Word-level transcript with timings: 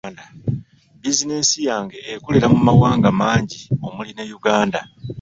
Bizinensi 1.01 1.57
yange 1.69 1.97
okolera 2.17 2.47
mu 2.53 2.59
mawanga 2.67 3.07
mangi 3.21 3.59
omuli 3.87 4.11
ne 4.13 4.23
Uganda. 4.37 4.79